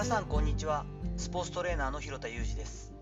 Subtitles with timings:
[0.00, 0.86] 皆さんこんにちは。
[1.18, 2.94] スポーツトレーナーの広田裕二です。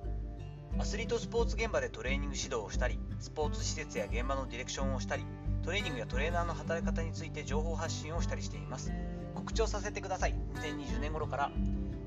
[0.80, 5.24] アスリートスポーツ現場でトレーニング指導をしたりスポーツ施設や現場のディレクションをしたり
[5.62, 8.90] トレーニングやトレーナーの働き方について情報発信をしたりしています。
[9.36, 10.34] 告知をさせてください。
[10.56, 11.52] 2020年頃から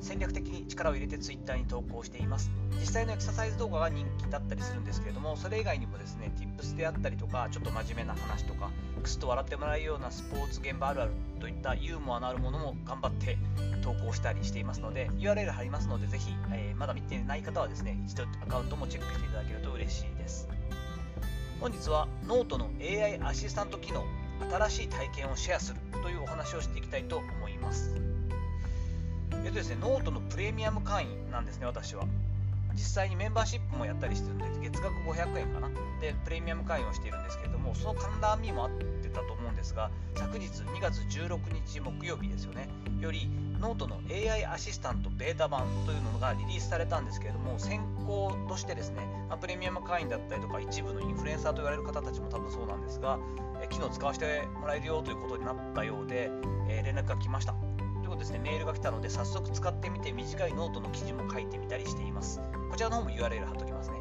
[0.01, 2.51] 戦略的に力を入れて Twitter に投稿しています。
[2.78, 8.71] 実際のエクササイズ動画が人気だったりするんですけれどもそれ以外にもですね Tips であったりとかちょっと真面目な話とか
[9.02, 13.37] クスと笑ってもらえるようなスポーツ現場あるあるといったユーモアのあるものも頑張って
[13.83, 20.47] 投稿したりしていますので URL 貼りますのでぜひ、えー、まだ見てない方はですね一度アカウントもチェックしていただけると嬉しいです
[21.60, 24.04] 本日はノートの AI アシスタント機能
[24.51, 28.02] 新しい体験をシェアするというお話をしていきたいと思います
[29.43, 32.05] えっとですね、ノートのプレミアム会員なんですね、私は。
[32.73, 35.70] 実際にメンバーシップもやったりしてるので、月額500円かな。
[36.02, 53.19] で、プレミアム会員をしているんですけれども、その絡みもあってたと思うんですが、昨日2月16日木曜日ですよね、より、ノートの AI アシスタントベータ版というのがリリースされたんですけれども、先行としてですね、ま、プレミアム会員だったりとか、一部のインフルエンサーと言われる方たちも多分そうなんですが、
[53.61, 56.31] え機能使わせてもらえるよということになったようで、
[56.67, 58.22] え、連絡が来ましたということ。
[58.22, 62.39] ですね、メールが来たので、早速使ってみて、短いノートの記事も書いてみたりしています。
[62.72, 63.97] こちらの方も URL 貼っときますね。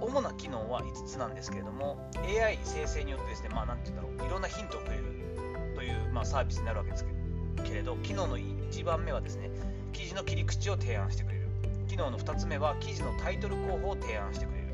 [0.00, 5.02] 主な機能は5つなんですけれども、AI 生成によってですね、まあ、なんて言うんだろう、いろんなヒントをくれる
[5.74, 7.04] という、まあ、サービスになるわけです
[7.64, 9.50] けれど、機能の1番目はですね、
[9.92, 11.48] 記事の切り口を提案してくれる。
[11.88, 14.66] 機能の2つ目は、記事のタイトル候補を提案してくれる。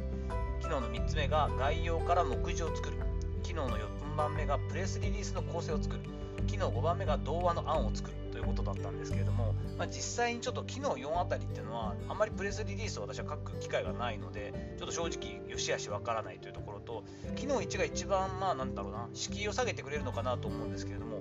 [0.60, 2.98] 機能の3つ目が、概要から目次を作る。
[3.42, 6.02] 機能の4番目が、プレスリリースの構成を作る。
[6.46, 8.23] 機能5番目が、童話の案を作る。
[8.34, 17.04] ということだったんですけれども、まあ、実際にちょっと機能4あたりっていうのはあんまりプレスリリースを私は書く機会がないのでちょっと正直よしあしわからないというところと
[17.36, 21.20] 機能1が一番まあなんだろうな敷居を下げてくれるのかなと思うんですけれども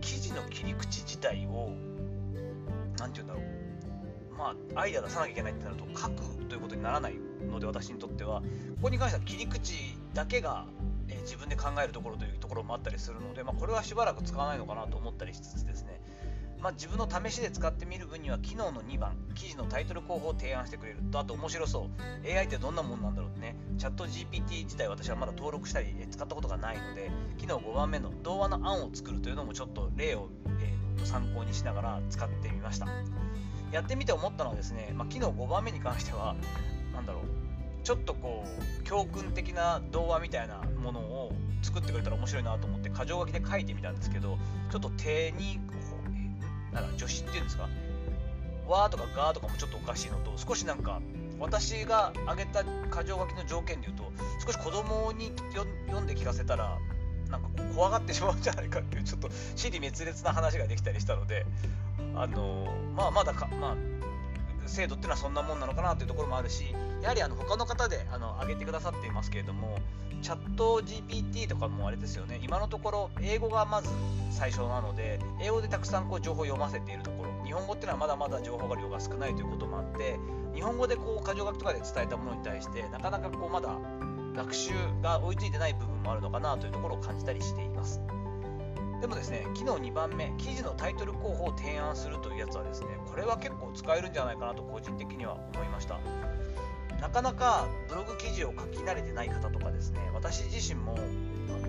[0.00, 1.72] 記事の切り口自体を
[3.00, 7.14] 何て言うんだろうまあアイデア出さなきゃいけないってなると書くということにならない
[7.50, 9.74] ので私にとってはここに関しては切り口
[10.14, 10.66] だけが
[11.10, 16.00] え自分で考えるところというところもあったりするので、まあ、これはしばらく使わないのかなと思ったりしつつですね。
[16.62, 20.98] まあ、自分の試しで使ってみる分には機能の2番記事のタイトル候補を提案してくれる。
[21.10, 21.88] とあと面白そ
[22.24, 22.28] う。
[22.28, 23.56] AI ってどんなもんなんだろうってね。
[23.78, 30.28] チャット GPT 自体私はまだ登録したり使ったことがないので機能5番目の童話の案を作るというのもちょっと例を、
[30.60, 32.86] えー、と参考にしながら使ってみました。
[33.72, 36.36] やってみて思ったのはですね、まあ、機能5番目に関しては
[36.92, 37.22] 何だろう。
[37.82, 41.32] ちょっとこう教訓的な童話みたいなものを
[41.62, 44.38] 作ってくれたら面白いなと思って箇条書きで書いてみたんですけど
[44.70, 45.60] ちょっと手に
[46.72, 47.68] なんか助詞っていうんですか？
[48.68, 51.00] わーとかがーとかもちょっとおかしいのと少しなんか
[51.38, 54.12] 私が挙げた箇条書きの条件で言うと
[54.46, 56.78] 少し子供に読んで聞かせたら
[57.30, 61.46] なんかこう怖がってしまうんじゃないかっていうちょっと死に滅裂な話ができたりしたので
[62.14, 62.66] あの
[62.96, 63.76] まあまだかまあ
[64.66, 69.78] 制度っていうのはそんなもんなのかなというところもあるしやはりあの他の方であの挙げてくださっていますけれども
[70.22, 72.40] チャット GPT とかもあれですよね。
[72.42, 73.88] 今のところ英語がまず
[74.30, 77.30] 最初なので英語でたくさんこう情報を読ませているところ。
[77.44, 80.18] 日本語っていうのはまだまだ情報量が少ないということもあって
[80.54, 83.76] 日本語でこう箇条書きとかで伝えたものに対してなかなかこうまだ
[84.36, 84.72] 学習
[85.02, 88.00] が追いついてない部分もあるのかなというところを感じたりしています。
[89.00, 95.98] でもですね機能2番目記事のタイトル候補を提案するというやつはですねこれは結構使えるんじゃないかなと個人的には思いました。
[97.00, 100.98] なかなかブログ記事を書き慣れてない方とかですね私自身も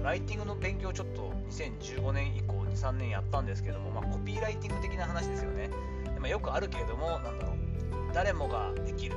[0.03, 5.69] ライティングの勉強をちょっと2015年以降23年やったんですけども、まあ、コピーライティング的な話ですよね。
[6.13, 7.55] で、まあ、よくあるけれどもなんだろう
[8.13, 9.15] 誰もができる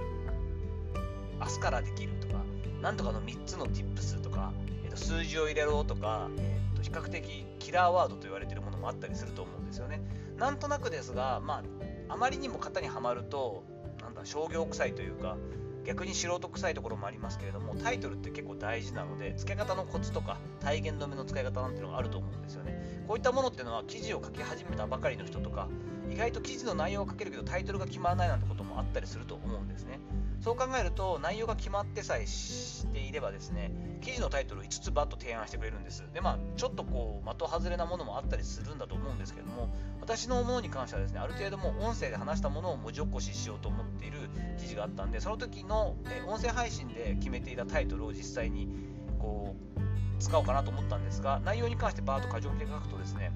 [1.40, 2.44] 明日からできるとか
[2.80, 4.52] なんとかの3つの tips とか、
[4.84, 10.00] えー、と数字を入れろとか、えー、と比較的キラーワードと言われているものもあったりすると思うんですよね。
[10.38, 11.62] なんとなくですが、ま
[12.08, 13.64] あ、あまりにも型にはまると
[14.00, 15.36] なんだ商業臭いというか
[15.84, 23.04] 逆に素人臭いところもありますけれどもタイトルって結構大事なので付け方のコツとか体言止めの使い方なんていうのがあると思うんですよね。
[23.06, 25.68] こういったものっていうのは記事を書き始めたばかりの人とか
[26.10, 30.00] 意外と記事の内容を書けるけどタイトルが決まらないなんてこともあったりすると思うんですね。
[30.44, 36.04] そう考えると内容が決まってさえしていればですね記事のタイトルを5つバッと提案してくれるんです。
[36.12, 39.70] でまあちょっとこう的外れなものもあったりするんだと思うんですけども
[40.02, 44.18] 私のものに関してはですねある程度もう音声で話したものを文字起こししようと思っている
[44.58, 48.68] 記事があったんでその時の、え音声配信で決めていたタイトルを実際に
[49.18, 49.80] こう
[50.18, 53.32] 使おうかなと思ったんですが内容に関してバーッと箇条書きで書くとですね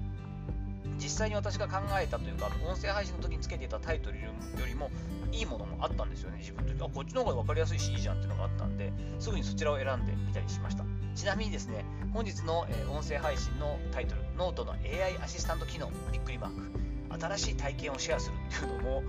[1.01, 4.27] 実際に私が考えたというか音声配信の時につけていたタイトルよ
[4.67, 4.91] りも
[5.31, 6.39] いいものもあったんですよね。
[6.39, 10.83] 自分とあこっちの方が分かりやすいしいいじゃんっていうのがあったんですぐにそちらを選んでみたりしました。
[11.15, 16.49] ちなみにですね本日の、え音声配信のタイトルノートの AI アシスタント機能びっくりマー
[17.09, 19.03] ク新しい体験をシェアするっていうのも、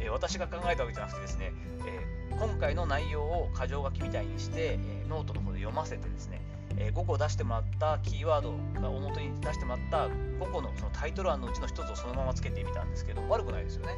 [0.00, 1.52] え私が考えたわけじゃなくてですね、
[1.86, 6.40] え今回の内容を箇条書きみたいにして、えノートの方で読ませてですね、
[6.78, 13.92] え5個出してもらったキーワードが表に出してもらった5個のそのタイトル案のうちの1つをそのままつけてみたんですけど悪くないですよね。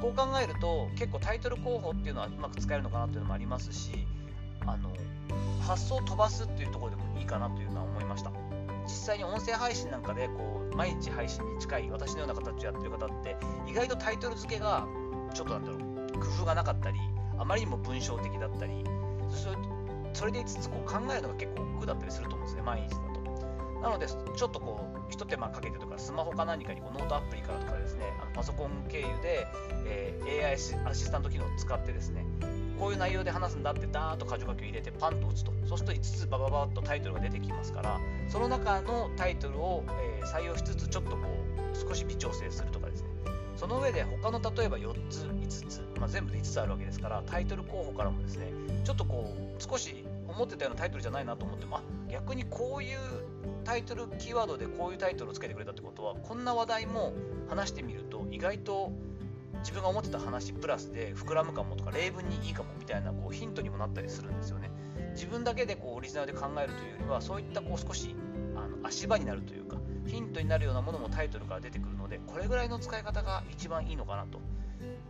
[0.00, 4.06] こう考えると結構タイトル候補っていうのはうまく使えるのかなっていうのもありますし
[4.66, 4.92] あの
[5.60, 8.30] 発想を飛ばすっていうところでもいいかなというのは思いました
[8.84, 13.36] 実際に音声配信なんかでこう毎日配信に近い私のような形をやってる方って
[13.66, 14.86] 意外とタイトル付けが
[15.34, 15.78] ちょっとなんだろう
[16.20, 16.98] 工夫がなかったり
[17.38, 18.84] あまりにも文章的だったり
[19.30, 19.77] そう
[20.18, 23.80] それでいつこう考えるのが結構億劫だったりすると思うんですね毎日だと。
[23.80, 29.46] なのでちょっとこう一手間かけてとかスマホか何かにこうノートアプリからとかですねあのパソコン経由で、
[29.86, 30.58] えー、AI ア
[30.92, 32.26] シスタント機能を使ってですね
[32.80, 35.52] こういう内容で話すんだってダーッと箇条書きを入れてパンと打つと。
[35.66, 41.18] そうすると5つバババッとタイトルが出てきますからその中のタイトルを、えー、採用しつつちょっとこ
[41.72, 42.87] う少し微調整するとか
[43.58, 48.52] その上で他の例えば4つ5つ、まあ、全部で5つあるわけですからタイトル候補からもですね
[48.84, 52.98] ちょっとこう少し思ってたようなタイトルじゃないなと思ってもあ逆にこういう
[53.64, 57.12] タイトルキーワードでこういうタイトルをつけてくれたってことはこんな話題も
[57.48, 58.92] 話してみると意外と
[59.58, 64.70] 自分が思ってた話プラスで膨らむかもとか例文にいいかもみたいなこうヒントにもなったりするんですよね。
[65.14, 68.14] 自分だけでこうオリジナルで考えるというよりはそういったこう少し
[68.54, 69.64] あの足場になるという
[70.08, 74.40] ヒントになるようなものもタイトルから出てくるのでこれぐらいの使い方が一番いいのかなと。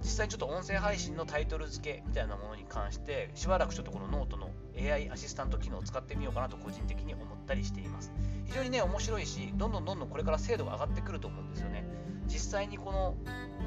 [0.00, 8.12] 実際ちょっと音声配信のタイトル付けみたいなものに関してしばらくちょっとこのノートの AI アシスタント機能を使ってみようかなと個人的に思ったりしています。
[8.46, 11.84] 非常にね面白いしどんどんどんどんこれから精度が上がってくると思うんですよね。
[12.26, 13.16] 実際にこの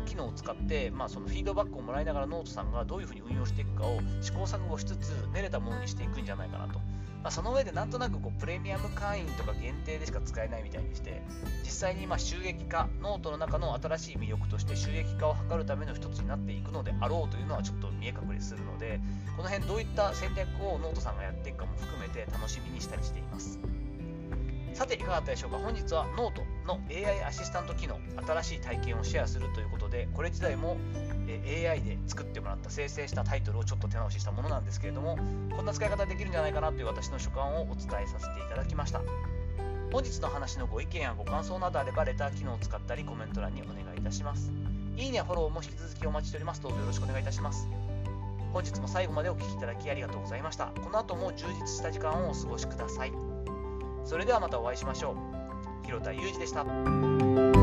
[0.05, 6.79] 機能を使って、まあ、そのフィードバックをもらいながらノートさんがどういうふうに運用していくかを試行錯誤しつつ練れたものにしていくんじゃないかなと、
[7.23, 11.21] まあ、その上でなんとなくこうプレミアム会員とか限定でしか使えないみたいにして
[11.63, 18.99] 実際にま収益化ノートの中の新しい魅力として収益化を図るための一つになっていくのであろうというのはちょっと見え隠れするので
[19.37, 23.59] この辺どういった戦略をノートさんがやっていくかも含めて楽しみにしたりしています。
[24.73, 25.57] さていかがだったでしょうか？
[25.57, 26.41] 本日はノート
[26.71, 30.77] の AI アシスタント機能新しい体験をシェアするということでこれ自体も
[31.27, 35.17] AI で作ってもらった生成したタイトルをちょっと手直ししたものなんですけれども
[35.55, 39.01] こんな使い方できるんじゃないかなという私の所感をお伝えさせていただきました。
[39.91, 44.53] 本日の話のご意見やご感想などあればレター機能を使ったりコメント欄にお願いいたします。
[44.95, 46.61] いいねやフォローも引き続きお待ちしております。
[46.61, 47.67] どうぞよろしくお願いいたします。
[48.53, 50.67] 本日も最後までお聴きいただきありがとうございました。
[50.67, 53.11] この後も充実した時間をお過ごしください。
[54.05, 55.30] それではまたお会いしましょう。
[55.83, 57.60] 広田裕二でした。